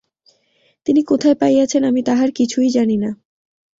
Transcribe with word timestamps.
তিনি 0.87 1.01
কোথায় 1.03 1.35
পাইয়াছেন 1.35 1.81
আমি 1.83 2.01
তাহার 2.03 2.29
কিছুই 2.31 2.69
জানি 2.69 2.95
না। 2.97 3.09